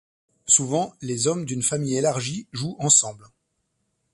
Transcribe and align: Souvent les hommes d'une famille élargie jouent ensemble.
Souvent 0.47 0.95
les 1.03 1.27
hommes 1.27 1.45
d'une 1.45 1.61
famille 1.61 1.95
élargie 1.95 2.47
jouent 2.53 2.75
ensemble. 2.79 3.27